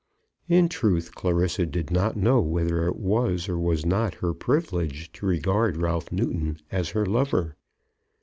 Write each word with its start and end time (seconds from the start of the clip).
In 0.49 0.67
truth 0.67 1.13
Clarissa 1.13 1.67
did 1.67 1.91
not 1.91 2.17
know 2.17 2.41
whether 2.41 2.87
it 2.87 2.95
was 2.95 3.47
or 3.47 3.59
was 3.59 3.85
not 3.85 4.15
her 4.15 4.33
privilege 4.33 5.11
to 5.11 5.27
regard 5.27 5.77
Ralph 5.77 6.11
Newton 6.11 6.57
as 6.71 6.89
her 6.89 7.05
lover. 7.05 7.55